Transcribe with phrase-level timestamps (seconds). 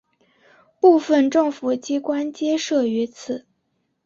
[0.79, 3.45] 部分政府机关皆设于此。